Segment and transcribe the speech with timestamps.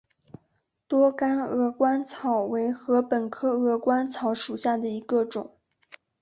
[0.87, 5.51] 多秆鹅观草为禾本科鹅观草属下的一个种。